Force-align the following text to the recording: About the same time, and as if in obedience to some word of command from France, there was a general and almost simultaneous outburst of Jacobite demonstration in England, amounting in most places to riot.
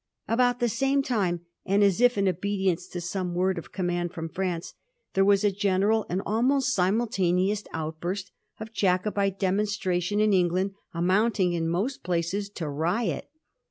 About 0.27 0.59
the 0.59 0.67
same 0.67 1.03
time, 1.03 1.41
and 1.63 1.83
as 1.83 2.01
if 2.01 2.17
in 2.17 2.27
obedience 2.27 2.87
to 2.87 2.99
some 2.99 3.35
word 3.35 3.59
of 3.59 3.71
command 3.71 4.13
from 4.13 4.29
France, 4.29 4.73
there 5.13 5.23
was 5.23 5.43
a 5.43 5.51
general 5.51 6.07
and 6.09 6.23
almost 6.25 6.73
simultaneous 6.73 7.65
outburst 7.71 8.31
of 8.59 8.73
Jacobite 8.73 9.37
demonstration 9.37 10.19
in 10.19 10.33
England, 10.33 10.71
amounting 10.91 11.53
in 11.53 11.69
most 11.69 12.01
places 12.01 12.49
to 12.49 12.67
riot. 12.67 13.29